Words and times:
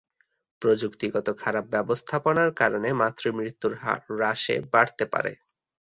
প্রযুক্তিগত 0.61 1.27
খারাপ 1.37 1.65
ব্যবস্থাপনার 1.67 2.49
কারণে 2.53 2.89
মাতৃ 2.93 3.29
মৃত্যুর 3.37 3.73
হ্রাসে 3.81 4.55
বাড়তে 4.73 5.05
পারে। 5.13 5.31